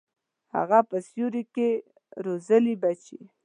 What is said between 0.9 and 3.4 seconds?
سیوري کي روزلي بچي